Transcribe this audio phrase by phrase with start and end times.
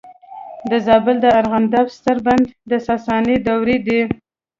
[0.69, 3.99] د زابل د ارغنداب ستر بند د ساساني دورې دی